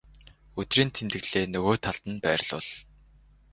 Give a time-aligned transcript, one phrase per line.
[0.59, 2.69] өдрийн тэмдэглэлээ нөгөө талд нь байрлуул.